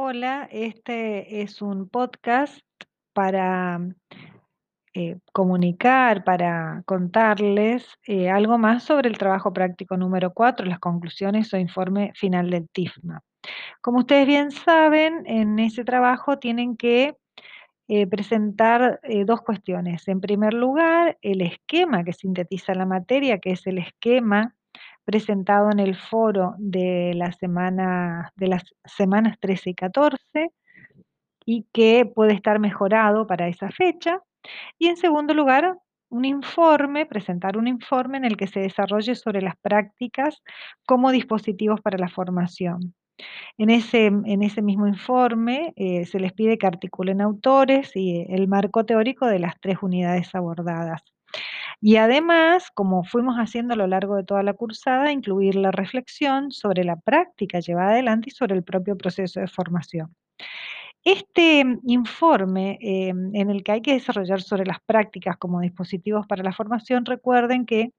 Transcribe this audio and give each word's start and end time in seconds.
Hola, 0.00 0.48
este 0.52 1.42
es 1.42 1.60
un 1.60 1.88
podcast 1.88 2.60
para 3.12 3.80
eh, 4.94 5.16
comunicar, 5.32 6.22
para 6.22 6.84
contarles 6.86 7.84
eh, 8.06 8.30
algo 8.30 8.58
más 8.58 8.84
sobre 8.84 9.08
el 9.08 9.18
trabajo 9.18 9.52
práctico 9.52 9.96
número 9.96 10.32
4, 10.32 10.66
las 10.66 10.78
conclusiones 10.78 11.52
o 11.52 11.56
informe 11.56 12.12
final 12.14 12.48
del 12.48 12.68
TIFMA. 12.68 13.22
Como 13.80 13.98
ustedes 13.98 14.28
bien 14.28 14.52
saben, 14.52 15.24
en 15.26 15.58
ese 15.58 15.82
trabajo 15.82 16.38
tienen 16.38 16.76
que 16.76 17.16
eh, 17.88 18.06
presentar 18.06 19.00
dos 19.26 19.40
cuestiones. 19.40 20.06
En 20.06 20.20
primer 20.20 20.54
lugar, 20.54 21.18
el 21.22 21.40
esquema 21.40 22.04
que 22.04 22.12
sintetiza 22.12 22.72
la 22.72 22.86
materia, 22.86 23.40
que 23.40 23.50
es 23.50 23.66
el 23.66 23.78
esquema 23.78 24.54
presentado 25.08 25.70
en 25.70 25.78
el 25.78 25.96
foro 25.96 26.54
de, 26.58 27.14
de 28.36 28.46
las 28.46 28.74
semanas 28.84 29.38
13 29.40 29.70
y 29.70 29.74
14 29.74 30.52
y 31.46 31.66
que 31.72 32.04
puede 32.04 32.34
estar 32.34 32.58
mejorado 32.58 33.26
para 33.26 33.48
esa 33.48 33.70
fecha. 33.70 34.20
Y 34.78 34.88
en 34.88 34.98
segundo 34.98 35.32
lugar, 35.32 35.78
un 36.10 36.26
informe, 36.26 37.06
presentar 37.06 37.56
un 37.56 37.68
informe 37.68 38.18
en 38.18 38.26
el 38.26 38.36
que 38.36 38.48
se 38.48 38.60
desarrolle 38.60 39.14
sobre 39.14 39.40
las 39.40 39.56
prácticas 39.56 40.42
como 40.86 41.10
dispositivos 41.10 41.80
para 41.80 41.96
la 41.96 42.10
formación. 42.10 42.94
En 43.56 43.70
ese, 43.70 44.08
en 44.08 44.42
ese 44.42 44.60
mismo 44.60 44.86
informe 44.86 45.72
eh, 45.76 46.04
se 46.04 46.20
les 46.20 46.34
pide 46.34 46.58
que 46.58 46.66
articulen 46.66 47.22
autores 47.22 47.96
y 47.96 48.26
el 48.28 48.46
marco 48.46 48.84
teórico 48.84 49.24
de 49.24 49.38
las 49.38 49.58
tres 49.58 49.78
unidades 49.80 50.34
abordadas. 50.34 51.02
Y 51.80 51.96
además, 51.96 52.70
como 52.74 53.04
fuimos 53.04 53.36
haciendo 53.36 53.74
a 53.74 53.76
lo 53.76 53.86
largo 53.86 54.16
de 54.16 54.24
toda 54.24 54.42
la 54.42 54.54
cursada, 54.54 55.12
incluir 55.12 55.54
la 55.54 55.70
reflexión 55.70 56.50
sobre 56.50 56.84
la 56.84 56.96
práctica 56.96 57.60
llevada 57.60 57.90
adelante 57.90 58.30
y 58.30 58.32
sobre 58.32 58.56
el 58.56 58.64
propio 58.64 58.96
proceso 58.96 59.40
de 59.40 59.46
formación. 59.46 60.14
Este 61.04 61.64
informe 61.84 62.78
eh, 62.82 63.08
en 63.10 63.50
el 63.50 63.62
que 63.62 63.72
hay 63.72 63.82
que 63.82 63.94
desarrollar 63.94 64.42
sobre 64.42 64.66
las 64.66 64.78
prácticas 64.84 65.36
como 65.36 65.60
dispositivos 65.60 66.26
para 66.26 66.42
la 66.42 66.52
formación, 66.52 67.04
recuerden 67.04 67.64
que 67.64 67.92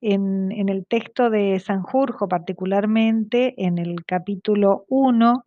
en, 0.00 0.68
el 0.68 0.86
texto 0.86 1.30
de 1.30 1.58
Sanjurjo, 1.60 2.28
particularmente 2.28 3.54
en 3.56 3.78
el 3.78 4.04
capítulo 4.04 4.84
1, 4.88 5.46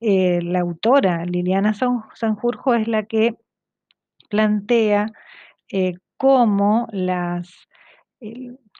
eh, 0.00 0.42
la 0.42 0.60
autora 0.60 1.24
Liliana 1.24 1.74
Sanjurjo 1.74 2.74
es 2.74 2.88
la 2.88 3.04
que 3.04 3.34
plantea 4.28 5.12
eh, 5.72 5.94
cómo 6.20 6.86
las, 6.92 7.48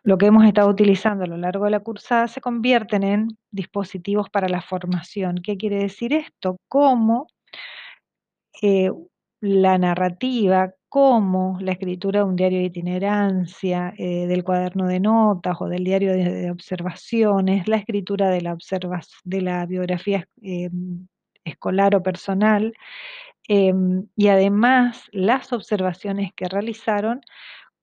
lo 0.03 0.19
que 0.19 0.27
hemos 0.27 0.45
estado 0.45 0.69
utilizando 0.69 1.25
a 1.25 1.27
lo 1.27 1.39
largo 1.39 1.65
de 1.65 1.71
la 1.71 1.81
cursada 1.81 2.29
se 2.29 2.43
convierten 2.43 3.03
en 3.03 3.29
dispositivos 3.51 4.29
para 4.29 4.47
la 4.47 4.61
formación. 4.61 5.37
¿Qué 5.43 5.57
quiere 5.57 5.77
decir 5.77 6.13
esto? 6.13 6.59
Cómo 6.69 7.29
eh, 8.61 8.91
la 9.41 9.79
narrativa, 9.79 10.75
cómo 10.91 11.57
la 11.63 11.73
escritura 11.73 12.21
de 12.21 12.27
un 12.27 12.37
diario 12.37 12.59
de 12.59 12.67
itinerancia, 12.67 13.95
eh, 13.97 14.27
del 14.27 14.45
cuaderno 14.45 14.87
de 14.87 15.01
notas 15.01 15.57
o 15.61 15.67
del 15.67 15.83
diario 15.83 16.13
de, 16.13 16.51
observaciones, 16.51 17.69
la 17.69 17.77
escritura 17.79 18.29
de 18.29 18.43
la, 18.43 18.59
de 19.25 19.41
la 19.41 19.65
biografía 19.65 20.29
escolar 21.43 21.97
o 21.97 22.03
personal, 22.03 22.75
Em, 23.49 24.07
y 24.17 24.29
además 24.29 25.09
las 25.13 25.53
observaciones 25.53 26.33
que 26.35 26.49
realizaron, 26.49 27.21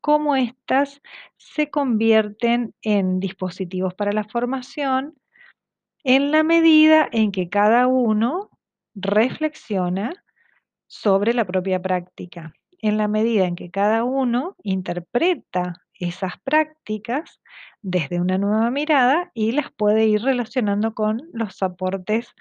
cómo 0.02 0.36
éstas 0.36 1.02
se 1.38 1.70
convierten 1.70 2.74
en 2.82 3.20
dispositivos 3.20 3.94
para 3.94 4.14
la 4.14 4.24
formación 4.26 5.16
en 6.04 6.32
la 6.32 6.44
medida 6.44 7.08
en 7.12 7.32
que 7.32 7.50
cada 7.50 7.88
uno 7.88 8.50
reflexiona 8.96 10.14
sobre 10.88 11.34
la 11.34 11.46
propia 11.46 11.82
práctica, 11.82 12.54
en 12.82 12.98
la 12.98 13.08
medida 13.08 13.46
en 13.46 13.56
que 13.56 13.72
cada 13.72 14.04
uno 14.04 14.56
interpreta 14.64 15.82
esas 16.00 16.34
prácticas 16.44 17.42
desde 17.82 18.22
una 18.22 18.38
nueva 18.38 18.72
mirada 18.72 19.32
y 19.34 19.52
las 19.52 19.72
puede 19.72 20.06
ir 20.08 20.22
relacionando 20.22 20.94
con 20.94 21.22
los 21.34 21.62
aportes 21.64 22.34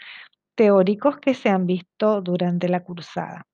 teóricos 0.57 1.19
que 1.19 1.35
se 1.35 1.51
han 1.51 1.67
visto 1.67 2.21
durante 2.23 2.69
la 2.69 2.83
cursada. 2.83 3.47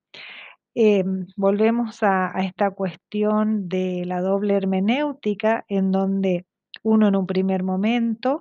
Em, 0.75 1.27
volvemos 1.37 2.03
a, 2.03 2.33
esta 2.41 2.71
cuestión 2.71 3.69
de 3.69 4.05
la 4.07 4.23
doble 4.23 4.55
hermenéutica, 4.55 5.65
en 5.69 5.93
donde 5.93 6.47
uno 6.83 7.09
en 7.09 7.17
un 7.17 7.27
primer 7.27 7.63
momento 7.63 8.41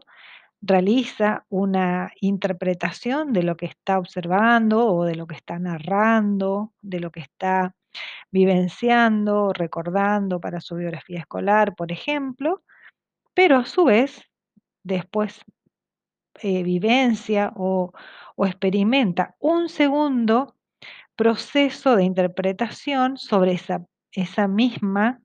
realiza 0.61 1.45
una 1.49 2.11
interpretación 2.21 3.33
de 3.33 3.43
lo 3.43 3.57
que 3.57 3.65
está 3.65 3.99
observando 3.99 4.87
o 4.87 5.03
de 5.05 5.15
lo 5.15 5.27
que 5.27 5.35
está 5.35 5.59
narrando, 5.59 6.71
de 6.81 6.99
lo 6.99 7.11
que 7.11 7.21
está 7.21 7.75
vivenciando, 8.31 9.51
recordando 9.53 10.39
para 10.39 10.61
su 10.61 10.75
biografía 10.75 11.19
escolar, 11.19 11.75
por 11.75 11.91
ejemplo, 11.91 12.63
pero 13.33 13.57
a 13.57 13.65
su 13.65 13.85
vez 13.85 14.21
después 14.83 15.41
eh, 16.41 16.63
vivencia 16.63 17.51
o, 17.55 17.93
experimenta 18.37 19.35
un 19.39 19.69
segundo 19.69 20.55
proceso 21.15 21.95
de 21.95 22.03
interpretación 22.03 23.17
sobre 23.17 23.53
esa, 23.53 24.47
misma 24.47 25.21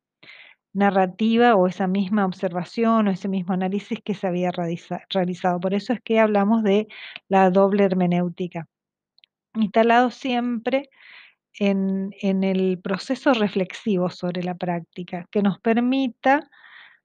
narrativa 0.74 1.54
o 1.54 1.66
esa 1.66 1.86
misma 1.86 2.26
observación 2.26 3.08
o 3.08 3.10
ese 3.10 3.28
mismo 3.28 3.54
análisis 3.54 4.00
que 4.04 4.12
se 4.14 4.26
había 4.26 4.50
realizado. 4.52 5.60
Por 5.60 5.72
eso 5.72 5.94
es 5.94 6.02
que 6.02 6.20
hablamos 6.20 6.62
de 6.62 6.88
la 7.28 7.48
doble 7.50 7.84
hermenéutica. 7.84 8.68
Instalado 9.54 10.10
siempre 10.10 10.90
en, 11.58 12.10
en 12.20 12.44
el 12.44 12.78
proceso 12.78 13.32
reflexivo 13.32 14.10
sobre 14.10 14.42
la 14.42 14.54
práctica, 14.54 15.26
que 15.30 15.40
nos 15.40 15.58
permita 15.60 16.50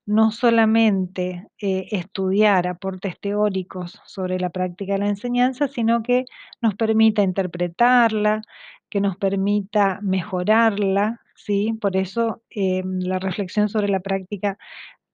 no 0.06 0.32
solamente 0.32 1.48
eh, 1.60 1.88
estudiar 1.92 2.68
aportes 2.68 3.20
teóricos 3.20 4.02
sobre 4.06 4.40
la 4.40 4.50
práctica 4.50 4.94
de 4.94 5.00
la 5.00 5.10
enseñanza, 5.10 5.68
sino 5.68 6.04
que 6.04 6.26
nos 6.62 6.76
permita 6.76 7.22
interpretarla, 7.22 8.42
que 8.90 9.02
nos 9.02 9.18
permita 9.18 10.00
mejorarla, 10.02 11.22
¿sí? 11.36 11.74
Por 11.82 11.96
eso 11.98 12.42
em, 12.50 13.00
la 13.00 13.20
reflexión 13.20 13.70
sobre 13.70 13.88
la 13.90 14.00
práctica 14.02 14.58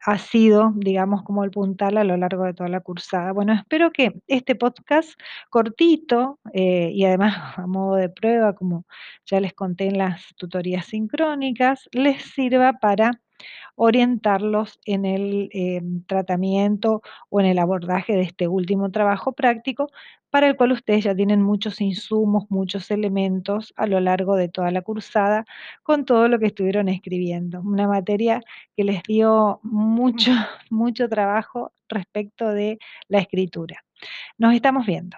ha 0.05 0.17
sido, 0.19 0.73
digamos, 0.75 1.23
como 1.23 1.43
el 1.43 1.51
puntal 1.51 1.97
a 1.97 2.03
lo 2.03 2.17
largo 2.17 2.45
de 2.45 2.53
toda 2.53 2.69
la 2.69 2.81
cursada. 2.81 3.33
Bueno, 3.33 3.53
espero 3.53 3.91
que 3.91 4.13
este 4.27 4.55
podcast 4.55 5.19
cortito 5.49 6.39
eh, 6.53 6.91
y 6.93 7.05
además 7.05 7.35
a 7.57 7.67
modo 7.67 7.95
de 7.95 8.09
prueba, 8.09 8.53
como 8.53 8.85
ya 9.25 9.39
les 9.41 9.53
conté 9.53 9.87
en 9.87 9.97
las 9.97 10.33
tutorías 10.37 10.85
sincrónicas, 10.87 11.89
les 11.91 12.21
sirva 12.23 12.73
para 12.73 13.21
orientarlos 13.75 14.79
en 14.85 15.05
el 15.05 15.49
eh, 15.53 15.81
tratamiento 16.07 17.01
o 17.29 17.39
en 17.39 17.45
el 17.45 17.59
abordaje 17.59 18.13
de 18.13 18.23
este 18.23 18.47
último 18.47 18.91
trabajo 18.91 19.33
práctico, 19.33 19.89
para 20.29 20.47
el 20.47 20.55
cual 20.57 20.73
ustedes 20.73 21.03
ya 21.03 21.15
tienen 21.15 21.41
muchos 21.41 21.79
insumos, 21.79 22.45
muchos 22.49 22.91
elementos 22.91 23.73
a 23.77 23.87
lo 23.87 23.99
largo 23.99 24.35
de 24.35 24.49
toda 24.49 24.71
la 24.71 24.81
cursada 24.81 25.45
con 25.83 26.05
todo 26.05 26.27
lo 26.27 26.39
que 26.39 26.47
estuvieron 26.47 26.89
escribiendo. 26.89 27.61
Una 27.61 27.87
materia 27.87 28.41
que 28.75 28.83
les 28.83 29.03
dio 29.03 29.59
mucho, 29.63 30.31
mucho 30.69 31.07
trabajo 31.07 31.71
respecto 31.87 32.49
de 32.49 32.79
la 33.07 33.19
escritura. 33.19 33.83
Nos 34.37 34.53
estamos 34.53 34.85
viendo. 34.85 35.17